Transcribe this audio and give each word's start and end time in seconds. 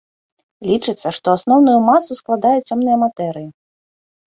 Лічыцца, 0.69 1.07
што 1.19 1.27
асноўную 1.41 1.77
масу 1.91 2.11
складае 2.23 2.59
цёмная 2.67 2.97
матэрыя. 3.07 3.51